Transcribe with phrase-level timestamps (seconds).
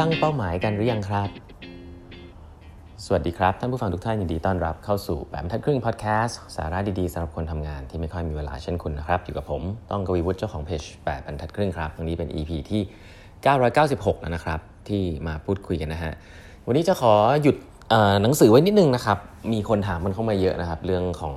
[0.00, 1.28] ตั้งเป้าหมายกันหรือยังครับ
[3.04, 12.82] สวัสดีครับ ท่านผู้ฟังทุกท่านยินดีต้อนรับเข้าสู่แบบทัดครึ่งพอดแคสต์สาระดีๆสำหรับคนทำงานที่ไม่ค่อยมีเวลาเช่นคุณนะครับ อยู่กับผมต้องกวีวุฒิเจ้าของเพจแปดบรรทัดครึ่งครับวันนี้เป็น EP ที่
[13.52, 16.12] 996 แล้วนะครับ ที่มาพูดคุยกันนะฮะ
[16.66, 17.56] วันนี้จะขอหยุด
[18.22, 19.18] หนังสือไว้นิดนึงนะครับ
[19.52, 21.36] มีคนถามมันเข้ามาเยอะนะครับ เรื่องของ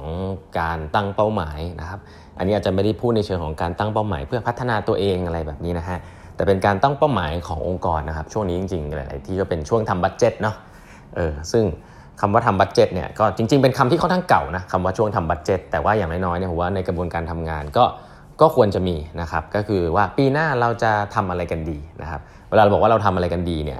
[0.59, 1.99] การตั้งเป้าหมายนะครับ
[2.37, 5.99] อันนี้อาจจะไม่ได้พูดในเชิงของการตั้งเป้าหมาย เพื่อพัฒนาตัวเองอะไรแบบนี้นะฮะ
[6.35, 10.55] แต่เป็นการตั้งเป้าหมายขององค์กรนะครับ ช่วงนี้จริงๆหลายๆที่ก็เป็นช่วงทำ budget เนาะ
[11.15, 11.63] เออซึ่ง
[12.21, 17.85] คำว่าทำ budget เนี่ยก็จริง ๆ เป็นคำที่ค่อนข้างเก่านะคำว่าช่วงทำ budget แต่ว่าอย่างน้อยๆเนี่ยผมว่าในกระบวนการทำงานก็
[18.41, 23.79] ก็ควรจะมีนะครับก็คือว่าปีหน้าเราจะทำอะไรกันดีนะครับเวลาเราบอกว่าเราทำอะไรกันดีเนี่ย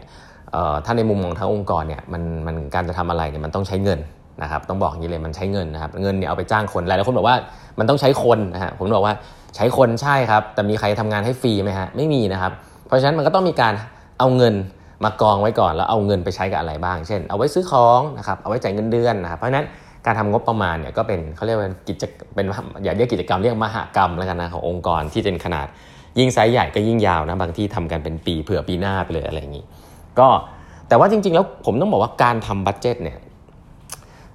[0.86, 4.00] ถ้าในมุมมองทั้งองค์กรเนี่ยมันมันการจะทำอะไรเนี่ยมันต้องใช้เงิน
[4.42, 7.38] นะครับต้องบอกอย่างนี้เลยมันใช้เงินนะครับเงินเนี่ยเอาไปจ้างคนหลายคนบอกว่า
[7.80, 9.16] มันต้องใช้คนนะฮะผมบอกว่า
[9.56, 12.52] ใช้คนใช่ครับ แต่มีใครทำงานให้ฟรีไหมฮะไม่มีนะครับ
[12.88, 13.74] เพราะฉะนั้นมันก็ต้องมีการ
[14.20, 14.56] เอาเงิน
[15.04, 19.66] มากองไว้ก่อนแล้วเอาเงินไปใช้กับอะไรบ้าง เช่น เอาไว้ซื้อของนะครับเอาไว้จ่ายเงินเดือนนะครับเพราะฉะนั้น
[20.06, 22.04] การทำงบประมาณเนี่ยก็เป็นเขาเรียกว่ากิจ
[22.36, 22.46] เป็น
[22.84, 25.68] อย่าเรียกกิจกรรมเรียกมหกรรมแล้วกันนะขององค์กรที่เป็นขนาด
[26.20, 29.64] ยิ่งไซส์ใหญ่ก็ยิ่งยาวนะบางที่ทำกันเป็นปีเผื่อปีหน้าไปเลยอะไรอย่างนี้
[30.20, 30.28] ก็
[30.88, 33.18] แต่ว่าจริงๆแล้วผมต้องบอกว่าการทำ budget เนี่ย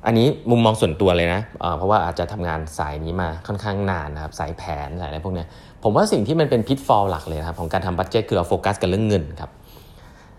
[0.07, 1.41] อันนี้มุมมองส่วนตัวเลยนะ
[1.79, 5.45] เพราะว่าอาจจะทำงานสายนี้มาค่อนข้างนานนะครับสายแผนสายอะไรพวกนี้
[5.83, 9.51] ผมว่าสิ่งที่มันเป็น pitfall หลักเลยครับของการทำ budget คือเราโฟกัสกันเรื่องเงินครับ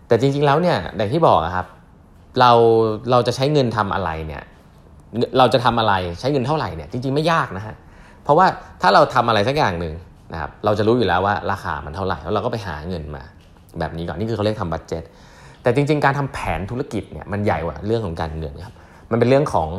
[0.08, 1.68] แต่จริงๆแล้วเนี่ยอย่างที่บอกครับ
[2.40, 2.52] เรา
[3.12, 4.44] เราจะใช้เงินทำอะไรเนี่ย
[5.38, 7.76] เราจะทำอะไรใช้เงินเท่าไหร่เนี่ยจริงๆไม่ยากนะฮะ
[8.24, 8.46] เพราะว่า
[8.82, 9.94] ถ้าเราทำอะไรสักอย่างหนึ่ง
[10.34, 13.24] นะครับเราจะรู้อยู่แล้วว่าราคามันเท่าไหร่แล้วเราก็ไปหาเงินมา
[13.80, 15.04] แบบนี้ก่อนนี่คือเขาเรียกทำ budget
[15.64, 18.76] แต่จริงๆการทำแผนธุรกิจเนี่ยมันใหญ่กว่าเรื่องของการเงินครับ
[19.12, 19.70] มันเป็นเรื่องของ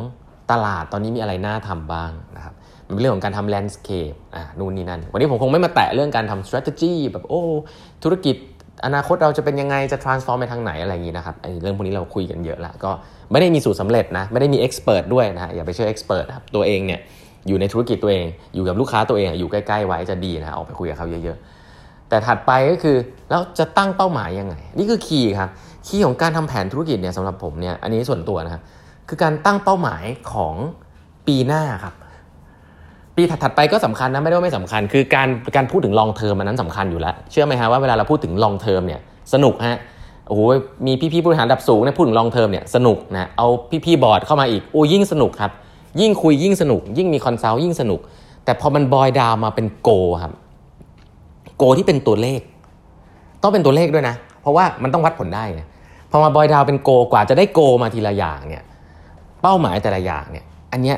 [0.51, 2.53] ตลาดตอนนี้มีอะไรน่าทำบ้างนะครับ
[2.87, 7.41] มันเป็นเรื่องของการทำแลนด์สเคปอ่านู่นนี่นั่น วันนี้ผมคงไม่มาแตะเรื่องการทำ strategy แบบโอ้
[8.03, 8.35] ธุรกิจ
[8.85, 12.91] อนาคตเราจะเป็นยังไงจะ transform ไปทางไหนอะไรอย่างนี้นะครับไอ้เรื่องพวกนี้เราคุยกันเยอะล้วก็
[13.31, 16.99] ไม่ได้มีสูตรสาเร็จนะไม่ได้มี expert ด้วยนะอย่าไปเชื่อ expert ครับตัวเองเนี่ย
[17.47, 18.25] อยู่ในธุรกิจตัวเอง
[18.55, 22.97] อยู่กับลูกค้าตัวเองอยู่ใกล้ๆไว้จะดีนะออกไปคุยกับเขาเยอะๆ แต่ถัดไปก็คือ
[23.29, 25.49] แล้วจะตั้งเป้าหมายยังไง นี่คือ key ครับ
[25.87, 28.61] key ของการทำแผนธุรกิจเนี่ยสำหรับผมเนี่ยอันนี้ส่วนตัวนะครับ
[29.07, 30.03] คือการตั้งเป้าหมาย
[30.33, 30.55] ของ
[31.27, 31.93] ปีหน้าครับ
[33.15, 38.99] ปีถัดๆไปก็สำคัญนะไม่ได้ว่าไม่สำคัญ คือการการพูดถึง long term มันนั้นสำคัญอยู่แล้ว เชื่อไหมฮะว่าเวลาเราพูดถึง long term เนี่ย
[39.33, 39.77] สนุกฮะ
[40.27, 40.41] โอ้โห
[40.85, 43.47] มีพี่ๆผู้บริหารระดับสูงเนี่ยพูดถึง long term เนี่ยสนุกนะเอา
[43.85, 45.51] พี่ๆบอร์ดเข้ามาอีกโอ้ยิ่งสนุกครับ
[46.01, 47.99] ยิ่งคุยยิ่งสนุก ยิ่งมี consult ยิ่งสนุก
[48.45, 49.89] แต่พอมันบอยดาวมาเป็นโก
[50.23, 50.33] ครับ
[51.57, 52.41] โกที่เป็นตัวเลข
[53.41, 55.43] ต้องเป็นตัวเลขด้วยนะ เพราะว่ามันต้องวัดผลได้
[56.11, 58.63] พอมาบอยดาวเป็นโกกว่าจะได้โกมาทีละอย่างเนี่ย
[59.41, 60.97] เป้าหมายแต่ละอย่างเนี่ยอันเนี้ย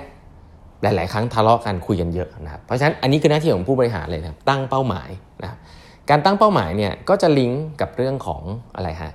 [0.84, 5.10] หลาย ๆ ครั้งทะเลาะกันคุยกันเยอะนะครับเพราะฉะนั้นอันนี้คือหน้าที่ของผู้บริหารเลยนะตั้งเป้าหมาย
[5.44, 5.58] นะครับ
[6.10, 8.42] การตั้งเป้าหมายเนี่ยก็จะลิงก์กับเรื่องของ
[8.76, 9.12] อะไรฮะ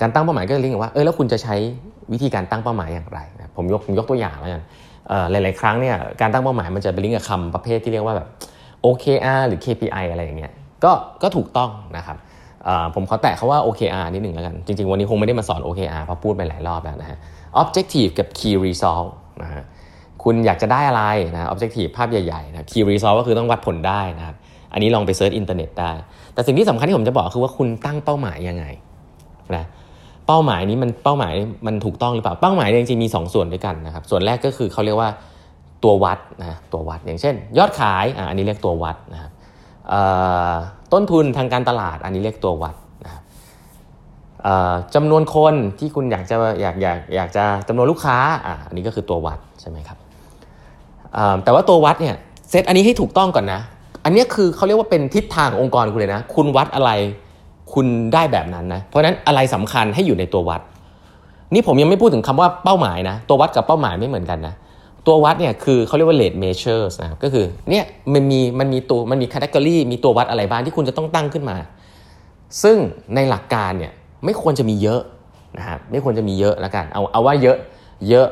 [0.00, 1.54] การตั้งเป้าหมายก็จะลิงก์กับว่าเออแล้วคุณจะใช้
[2.12, 4.62] วิธีการตั้งเป้าหมายอย่างไรนะผมยกยกตัวอย่างแล้วกัน
[5.30, 8.28] หลาย ๆ ครั้งเนี่ยการตั้งเป้าหมายมันจะไปลิงก์กับคำประเภทที่เรียกว่าแบบ
[8.84, 10.52] OKR หรือ KPI อะไรอย่างเงี้ย
[10.84, 10.92] ก็
[11.22, 12.16] ก็ถูกต้องนะครับ
[12.94, 17.18] ผมขอแตะเขาว่า OKR นิดหนึ่งแล้วกัน จริง ๆ วันนี้คงไม่ได้มาสอน OKR เพราะพูดไปหลายรอบแล้วนะฮะ
[17.60, 19.08] Objective กับ Key Result
[19.42, 19.62] นะฮะ
[20.22, 21.02] คุณอยากจะได้อะไร
[21.34, 24.36] นะ Objective ภาพใหญ่ๆนะ Key Result ก็คือต้องวัดผลได้นะครับ
[24.72, 25.92] อันนี้ลองไป search อินเทอร์เน็ตได้
[26.34, 28.64] แต่สิ่งที่สำคัญที่ผมจะบอกคือว่าคุณตั้งเป้าหมายยังไง
[29.56, 29.64] นะ
[30.26, 31.34] เป้าหมายนี้มันเป้าหมาย
[31.66, 35.10] มันถูกต้องหรือเปล่าเป้าหมายจริงๆมี 2 ส่วนด้วยกันนะครับส่วนแรกก็คือเขาเรียกว่า
[35.84, 39.30] ตัววัดนะตัววัดอย่างเช่น ยอดขายอ่าอันนี้เรียกตัววัดนะครับ
[40.92, 42.74] ต้นทุนทางการตลาดอันนี้เรียกตัววัด
[43.04, 43.22] นะครับ
[44.94, 49.98] จำนวนคนที่คุณอยากจะอยากอยากอยากจะจำนวนลูกค้าอ่าอันนี้ก็คือตัววัดใช่ไหมครับ
[51.44, 52.14] แต่ว่าตัววัดเนี่ย
[52.50, 53.60] เซตอันนี้ให้ถูกต้องก่อนนะ
[54.04, 56.90] อันนี้คือเขาเรียกว่าเป็นทิศทางองค์กรคุณเลยนะ คุณวัดอะไร
[57.72, 60.60] คุณได้แบบนั้นนะ เพราะฉะนั้นอะไรสำคัญให้อยู่ในตัววัด
[61.54, 64.54] นี่ผมยังไม่พูดถึงคำว่าเป้าหมายนะ ตัววัดกับเป้าหมายไม่เหมือนกันนะ
[65.06, 67.84] ตัววัดเนี่ยคือเขาเรียกว่า rate measures นะครับก็คือเนี่ย
[68.14, 71.56] มันมีมันมีตัวมันมี category มีตัววัดอะไรบ้างที่คุณจะต้องตั้งขึ้นมา
[72.62, 72.76] ซึ่ง
[73.14, 73.92] ในหลักการเนี่ย
[74.24, 75.00] ไม่ควรจะมีเยอะ
[75.58, 77.56] นะครับไม่ควรจะมีเยอะแล้วกันเอาเอาว่าเยอะ
[78.08, 78.28] เยอะ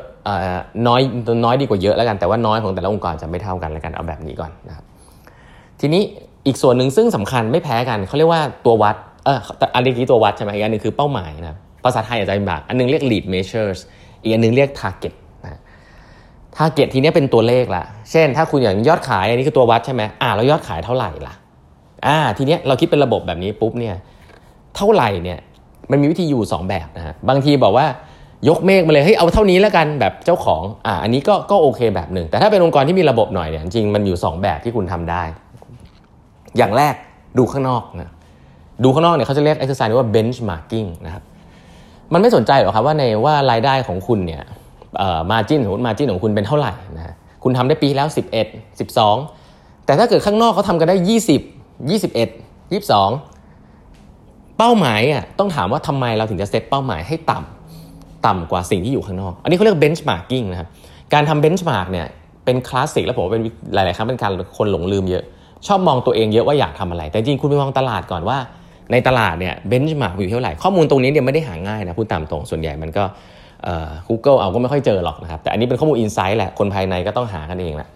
[0.87, 1.01] น้อย
[1.45, 4.85] น้อยดีกว่าเยอะแล้วกันแต่ว่าน้อยของแต่ละองค์กรจะไม่เท่ากันแล้วกันเอาแบบนี้ก่อนนะครับ
[5.81, 6.03] ทีนี้
[6.47, 9.39] อีกส่วนหนึ่งซึ่งสำคัญไม่แพ้กันเขาเรียกว่าตัววัดเออ
[9.75, 13.81] อันนี้ตัววัดใช่ไหมอีกอันนึงคือเป้าหมายนะภาษาไทยอาจจะเป็นแบบอันนึงเรียก lead measures
[14.23, 15.15] อีกอันนึงเรียก target
[16.53, 21.35] นะ target ทีนี้เป็นตัวเลขละเช่น ถ้าคุณอย่างยอดขายอันนี้คือตัววัดใช่ไหมอ่าแล้วยอดขายเท่าไหร่ล่ะ
[22.07, 23.95] อ่าทีนี้เราคิดเป็นระบบแบบนี้ปุ๊บเนี่ย
[24.77, 25.39] เท่าไหร่เนี่ย
[25.91, 27.87] มันมีวิธีอยู่ 2 แบบนะฮะบางทีบอกว่า
[28.49, 35.23] ยกเมฆมาเลยเฮ้ยเอาเท่านี้แล้วกันแบบเจ้าของอ่าอันนี้ก็ก็โอเคแบบหนึ่ง แต่ถ้าเป็นองค์กรที่มีระบบหน่อยเนี่ยจริงมันอยู่ 2 แบบที่คุณทำได้
[36.57, 36.95] อย่างแรก
[37.39, 38.11] ดูข้างนอกนะ
[38.85, 41.23] ดูข้างนอกเนี่ยเขาจะเรียก exercise ว่า benchmarking นะครับ
[42.13, 44.43] มันไม่สนใจหรอกครับว่าในว่ารายได้ของคุณเนี่ย
[45.31, 48.09] มาจิ้นสมมติมาจิ้นของคุณเป็นเท่าไหร่นะคุณทำได้ปีแล้ว
[48.43, 60.69] 11 12 แต่ถ้าเกิดข้างนอกเขาทำกันได้ 20 21 22 เป้าหมายอะต้องถามว่าทำไมเราถึงจะเซตเป้าหมายให้ต่ำต่ำกว่าสิ่งที่อยู่ข้างนอก อันนี้เขาเรียก benchmarking นะครับ
[61.13, 62.07] การทำ benchmark เนี่ย
[62.45, 63.43] เป็นคลาสสิกแล้วผมว่าเป็น
[63.75, 65.25] หลาย ๆ ครั้งเป็นการคนหลงลืมเยอะ
[65.67, 68.39] ชอบมองตัวเองเยอะว่าอยากทำอะไร แต่จริงคุณไปมองตลาดก่อนว่า
[68.93, 73.05] ในตลาดเนี่ย benchmark อยู่เท่าไหร่ข้อมูลตรงนี้เนี่ยไม่ได้หาง่ายนะพูดตามตรงส่วนใหญ่มันก็
[74.09, 77.89] กูเกิลเอาก็ไม่ค่อยเจอหรอกนะครับ แต่อันนี้เป็นข้อมูล inside แหละ คนภายในก็ต้องหากันเองแหละ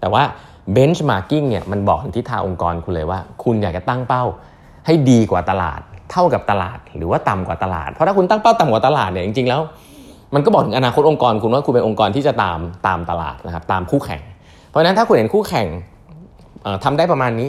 [0.00, 0.22] แต่ว่า
[0.72, 4.24] benchmarking เนี่ยมันบอกทิศทางองค์กรคุณเลยว่า คุณอยากจะตั้งเป้า
[4.86, 5.80] ให้ดีกว่าตลาด
[6.12, 9.60] เท่ากับตลาด หรือว่าต่ำกว่าตลาด เพราะถ้าคุณตั้งเป้าต่ำกว่าตลาดเนี่ยจริงๆแล้ว
[10.34, 14.22] มันก็บอกถึงอนาคตองค์กรคุณว่าคุณเป็นองค์กรที่จะตามตามตลาดนะครับตามคู่แข่ง
[14.68, 15.66] เพราะฉะนั้นถ้าคุณเห็นคู่แข่ง
[16.84, 17.48] ทำได้ประมาณนี้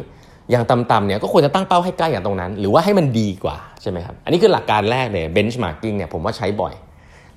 [0.52, 6.74] อย่างต่ำๆเนี่ยก็ควรจะตั้งเป้าให้ใกล้อย่างตรงนั้น หรือว่าให้มันดีกว่าใช่ไหมครับอันนี้คือหลักการแรกเลย benchmarking เนี่ยผมว่าใช้บ่อย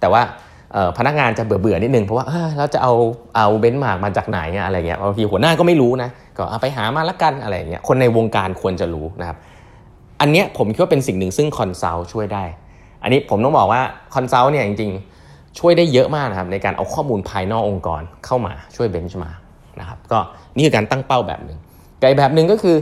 [0.00, 0.23] แต่ว่า
[0.99, 2.27] พนักงานจะเบื่อๆนิดนึงเพราะว่า
[2.59, 2.93] เราจะเอา
[3.37, 9.39] เอา benchmark มาจากไหนอะไรเงี้ยบางทีหัวหน้าก็ไม่รู้นะก็เอาไปหามาละกันอะไรเงี้ยคนในวงการควรจะรู้นะครับ
[10.21, 12.45] อันเนี้ยผมคิดว่าเป็นสิ่งหนึ่งซึ่ง consult ช่วยได้
[13.03, 13.83] อันนี้ผมต้องบอกว่า
[14.15, 19.31] คอนซัลท์เนี่ยจริงๆ ช่วยได้เยอะมากนะครับในการเอาข้อมูลภายนอกองค์กรเข้ามาช่วยเบนช์มา
[19.81, 20.19] นะครับก็
[20.56, 21.59] นี่คือการตั้งเป้าแบบหนึ่ง
[22.00, 22.77] ไกแบบหนึ่งก็คือ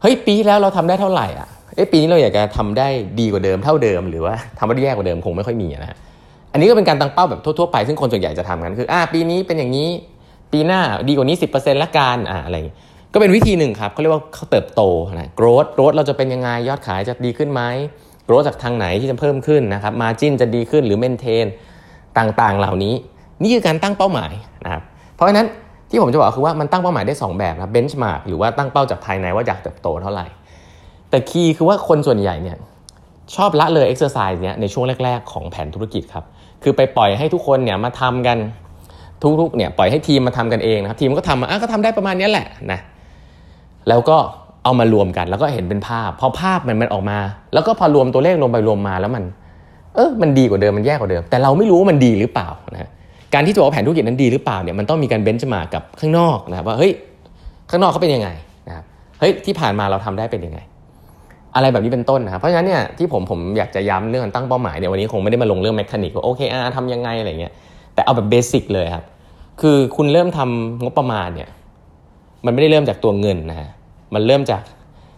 [0.00, 2.88] เฮ้ยปีแล้วเราทำได้เท่าไหร่อะ เอ้ปีนี้เราอยากจะทำได้
[3.20, 5.96] ดีกว่าเดิมเท่าเดิม หรือว่าทำได้แย่กว่าเดิมคงไม่ค่อยมีนะ
[6.52, 9.88] อันนี้ก็เป็นการตั้งเป้าแบบทั่วๆไปซึ่งคนส่วนใหญ่จะทำกันคืออ่าปีนี้เป็นอย่างนี้
[10.52, 12.56] ปีหน้าดีกว่านี้ 10%ละกันอ่าอะไร
[13.12, 14.82] ก็เป็นวิธีหนึ่งครับเขาเรียกว่าเขาเติบโต
[15.14, 17.62] นะ growth growth เราจะเป็นยังไงยอดขายจะดีขึ้นไหม
[18.26, 21.46] growth จากทางไหนที่จะเพิ่มขึ้นนะครับ margin จะดีขึ้นหรือ maintain
[22.18, 22.94] ต่างๆ เหล่านี้
[23.42, 24.32] นี่คือการตั้งเป้าหมาย
[24.64, 24.82] นะครับ
[25.14, 25.46] เพราะฉะนั้น
[25.90, 30.26] ที่ผมจะบอกคือว่ามันตั้งเป้าหมายได้ 2 แบบนะ benchmark หรือว่าตั้งเป้าจากภายในว่าอยากเติบโตเท่าไหร่
[31.10, 32.56] แต่ key คือว่าคนส่วนใหญ่เนี่ย
[33.36, 36.24] ชอบละเลย exercise เนี่ยในช่วงแรก ๆ ของแผนธุรกิจครับ
[36.62, 38.38] คือไปปล่อยให้ทุกคนเนี่ยมาทำกัน
[39.40, 42.80] ทุกๆเนี่ยปล่อยให้ทีมมาทำกันเองนะครับทีมก็ทำอะก็ทำได้ประมาณนี้แหละนะ
[43.88, 44.16] แล้วก็
[44.64, 47.18] เอามารวมกัน แล้วก็เห็นเป็นภาพ พอภาพมันมันออกมา
[47.54, 49.24] แล้วก็พอรวมตัวเลขรวมไปรวมมาแล้วมัน
[49.94, 52.90] เออมันดีกว่าเดิมมันแย่กว่าเดิม แต่เราไม่รู้ว่ามันดีหรือเปล่านะ
[53.34, 56.92] การที่จะบอกแผนธุรกิจนั้นดีหรือเปล่าเนี่ยมันต้องมีการเบนช์มากับข้างนอกนะครับว่าเฮ้ย
[57.70, 58.28] ข้างนอกเขาเป็นยังไง
[58.68, 58.84] นะครับ
[59.20, 60.58] เฮ้ยที่ผ่านมาเราทำได้เป็นยังไง
[61.54, 67.52] อะไรแบบนี้เป็นต้นนะครับเพราะฉะนั้นเนี่ยที่ผมผมอยากจะย้ำเรื่องตั้งเป้าหมายเนี่ยวันนี้คงไม่ได้มาลงเรื่องแมคานิกว่าโอเคอาทำยังไงอะไรเงี้ย
[67.94, 69.04] แต่เอาแบบ basic เลยครับ
[69.60, 71.48] คือคุณเริ่มทำงบประมาณเนี่ย
[72.46, 73.68] มันไม่ได้เริ่มจากตัวเงินนะฮะ
[74.14, 74.62] มันเริ่มจาก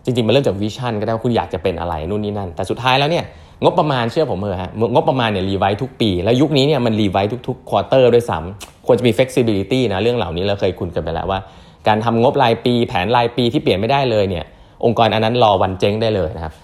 [0.05, 3.25] จริงๆ มันเริ่มจาก vision ก็ได้ว่าคุณอยากจะเป็นอะไรนู่นนี่นั่น แต่สุดท้ายแล้วเนี่ย
[3.62, 11.38] งบประมาณเชื่อผมเถอะฮะงบประมาณเนี่ยรีไวท์ทุกปี แล้วยุคนี้เนี่ยมัน revise ทุกๆ quarter ด้วยซ้ำควรจะมี flexibility นะเรื่องเหล่านี้เราเคยคุยกันไปแล้วว่า
[11.88, 14.44] การทำงบรายปีแผนรายปีที่เปลี่ยนไม่ได้เลยเนี่ย
[14.84, 16.55] องค์กรอันนั้นรอวันเจ๊งได้เลยนะครับ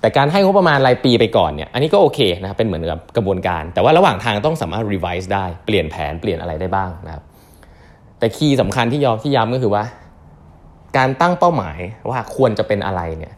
[0.00, 7.22] แต่การให้งบประมาณรายปีไปก่อนเนี่ยอันนี้ก็โอเคนะครับเป็นเหมือนกับกระบวนการ แต่ว่าระหว่างทางต้องสามารถ revise ได้เปลี่ยนแผนเปลี่ยนอะไรได้บ้างนะครับ
[8.18, 9.84] แต่คีย์สำคัญที่ยอมที่ย้ำก็คือว่า
[10.96, 11.78] การตั้งเป้าหมาย
[12.10, 13.32] ว่าควรจะเป็นอะไรเนี่ย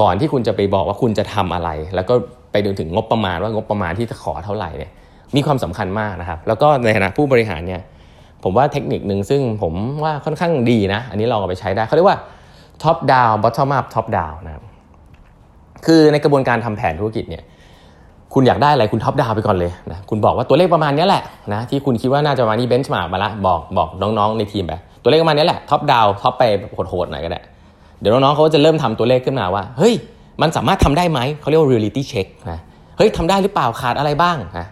[0.00, 2.14] ก่อนที่คุณจะไปบอกว่าคุณจะทำอะไร แล้วก็
[2.52, 4.90] ไปดูถึงงบประมาณว่างบประมาณที่จะขอเท่าไหร่เนี่ย
[5.36, 7.80] มีความสำคัญมากนะครับ แล้วก็ในฐานะผู้บริหารเนี่ย
[8.44, 9.74] ผมว่าเทคนิคหนึ่งซึ่งผม
[10.04, 12.18] ว่าค่อนข้างดีนะ อันนี้ลองเอาไปใช้ได้เขาเรียกว่า
[12.82, 14.64] top down bottom up top down นะครับ
[15.86, 17.42] คือในกระบวนการทำแผนธุรกิจเนี่ย
[18.34, 21.22] คุณอยากได้อะไรคุณท็อปดาวไปก่อนเลยนะคุณบอกว่าตัวเลขประมาณนี้แหละ
[21.52, 24.72] นะที่คุณคิดว่าน่าจะมานี่ benchmark มาละบอกบอกน้องๆในทีมไป
[25.02, 26.42] ตัวเลขประมาณนี้แหละ top down top ไป
[26.88, 27.40] โหดๆหน่อยก็ได้
[28.00, 29.94] เดี๋ยวน้องๆเขาจะเริ่มทำตัวเลขขึ้นมาว่าเฮ้ย
[30.42, 32.58] มันสามารถทำได้ไหมเขาเรียกว่า reality check นะ
[32.96, 34.66] เฮ้ยทำได้หรือเปล่าขาดอะไรบ้างนะ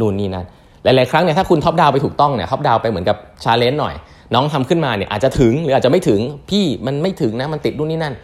[0.00, 0.46] นู่นนี่นั่น
[0.84, 3.94] หลายๆครั้งเนี่ยถ้าคุณ top down ไปถูกต้องเนี่ย top down ไปเหมือนกับ challenge หน่อย
[4.34, 8.14] น้องทำขึ้นมาเนี่ยอาจจะถึงหรืออาจจะไม่ถึงพี่มันไม่ถึงนะมันติดนู่นนี่นั่น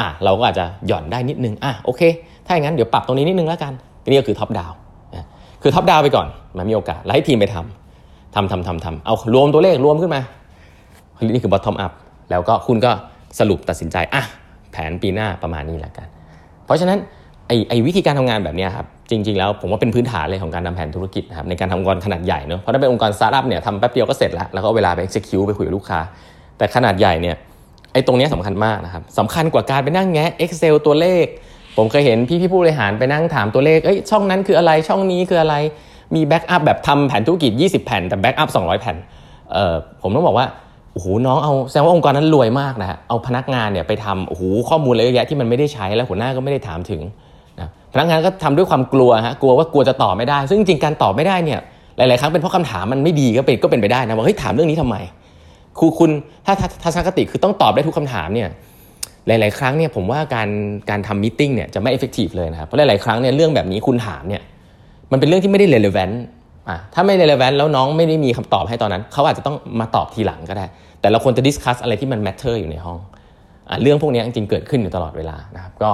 [0.00, 2.02] อะเราก็อาจจะหย่อนได้นิดนึงอะโอเค
[2.46, 3.72] ถ้าอย่างนั้นเดี๋ยวปรับตรงนี้นิดนึงแล้วกัน
[4.08, 4.72] นี่ก็คือ top down
[5.62, 6.26] คือ top down ไปก่อน
[6.58, 10.20] มันมีโอกาสแล้วให้ทีมไปทำทำทำทำทำเอารวมตัวเลขรวมขึ้นมา
[11.22, 11.92] นี่คือ bottom up
[12.30, 12.90] แล้วก็คุณก็
[13.38, 14.22] สรุปตัดสินใจอะ
[14.72, 16.06] แผนปีหน้าประมาณนี้แล้วกัน
[16.64, 16.98] เพราะฉะนั้น
[17.48, 26.00] ไอ้ไอวิธีการทำงานแบบนี้ครับจริง ๆ แล้วผมว่าเป็นพื้นฐานเลยของการทำแผนธุรกิจนะครับในการทำองค์กรขนาดใหญ่เนอะเพราะถ้าเป็นองค์กรสตาร์ทอัพเนี่ยทำแป๊บเดียวก็เสร็จแล้วแล้วก็เวลาไป execute ไปคุยกับลูกค้า
[26.58, 27.36] แต่ขนาดใหญ่เนี่ย
[27.92, 31.24] ไอ้ตรงนี้สำคัญมากนะครับสำคัญกว่าการไปนั่งแงะ Excel ตัวเลข
[31.76, 35.54] ผมเคยเห็นพี่พี่ผู้บริหารไปนั่งถามตัวเลขเอ้ยช่องนั้นคืออะไรช่องนี้คืออะไร
[36.14, 38.96] มี backup แบบทำแผนธุรกิจ 20 แผ่นแต่ backup 200 แผ่น
[39.52, 40.46] เอ่อผมต้องบอกว่า
[40.92, 47.02] โอ้โหน้องเอาแสดงว่าองค์กรนั้นรวยมากนะฮะเอาพนักงานเนี่ยไปทำโอ้โหข้อมูลอะไรเยอะแยะที่มันไม่ได้ใช้แล้วหัวหน้าก็ไม่ได้ถามถึง
[47.60, 51.60] นะพนักงานก็ทำด้วยความกลัวฮะกลัวว่ากลัวจะตอบไม่ได้ ซึ่งจริงการตอบไม่ได้เนี่ย
[51.96, 54.96] หลาย ๆ ครั้งเป็นเพราะคำถามมันไม่ดีก็เป็นก็เป็นไปได้นะว่าเฮ้ยถามเรื่องนี้ทำไม
[55.78, 56.10] คุณคุณ
[56.46, 58.48] ถ้าทัศนคติคือต้องตอบได้ทุกคำถามเนี่ย
[59.26, 60.48] หลาย ๆ ครั้งเนี่ยผมว่าการ
[60.90, 64.42] การทำมิ팅เนี่ยจะไม่ effective เลยนะครับเพราะหลาย ๆ ครั้งเนี่ยเรื่องแบบนี้คุณถามเนี่ย
[65.12, 66.14] มันเป็นเรื่องที่ไม่ได้ relevant
[66.68, 70.66] อะถ้าไม่ relevant แล้วน้องไม่ได้มีคำตอบให้ตอนนั้น เขาอาจจะต้องมาตอบทีหลังก็ได้
[71.00, 72.98] แต่เราควรจะ discuss อะไรที่มัน matter อยู่ในห้อง
[73.70, 75.92] อะเรื่องพวกนี้จริงๆเกิดขึ้นอยู่ตลอดเวลานะครับก็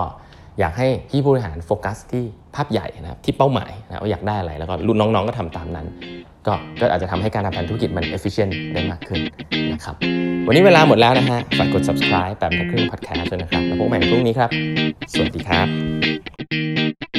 [0.61, 2.25] อยากให้พี่ผู้บริหารโฟกัสที่
[2.55, 5.87] ภาพใหญ่นะครับที่เป้าหมายนะว่าอยากได้อะไรแล้วก็รุ่นน้องๆก็ทำตามนั้น
[6.47, 9.21] ก็ก็อาจจะทำให้การทำงานธุรกิจมัน efficient ได้มากขึ้น
[9.73, 9.95] นะครับ
[10.47, 14.51] วันนี้เวลาหมดแล้วนะฮะฝากกด subscribe แบบทักครึ่ง podcast ด้วยนะครับแล้วพบกันใหม่พรุ่งนี้ครับ
[15.13, 17.10] สวัสดีครับ